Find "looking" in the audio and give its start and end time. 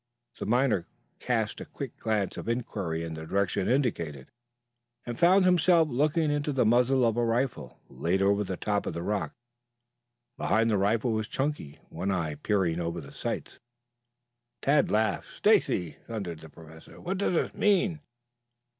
5.89-6.31